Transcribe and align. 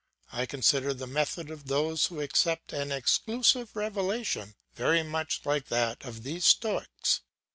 I 0.33 0.47
consider 0.47 0.95
the 0.95 1.05
method 1.05 1.51
of 1.51 1.67
those 1.67 2.07
who 2.07 2.21
accept 2.21 2.73
an 2.73 2.91
exclusive 2.91 3.75
revelation 3.75 4.55
very 4.73 5.03
much 5.03 5.41
like 5.45 5.67
that 5.67 6.03
of 6.03 6.23
these 6.23 6.43
Stoics. 6.43 7.21